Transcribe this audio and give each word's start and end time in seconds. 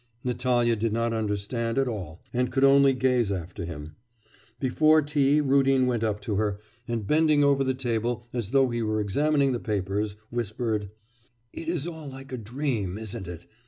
Natalya 0.23 0.75
did 0.75 0.93
not 0.93 1.13
understand 1.13 1.77
at 1.77 1.87
all, 1.87 2.23
and 2.33 2.51
could 2.51 2.63
only 2.63 2.91
gaze 2.91 3.31
after 3.31 3.65
him. 3.65 3.95
Before 4.59 5.03
tea 5.03 5.41
Rudin 5.41 5.85
went 5.85 6.03
up 6.03 6.19
to 6.21 6.37
her, 6.37 6.59
and 6.87 7.05
bending 7.05 7.43
over 7.43 7.63
the 7.63 7.75
table 7.75 8.25
as 8.33 8.49
though 8.49 8.69
he 8.71 8.81
were 8.81 8.99
examining 8.99 9.51
the 9.51 9.59
papers, 9.59 10.15
whispered: 10.31 10.89
'It 11.53 11.67
is 11.67 11.85
all 11.85 12.09
like 12.09 12.31
a 12.31 12.37
dream, 12.37 12.97
isn't 12.97 13.27
it? 13.27 13.45